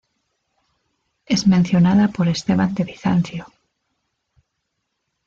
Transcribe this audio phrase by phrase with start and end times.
[1.27, 3.45] Es mencionada por Esteban de Bizancio.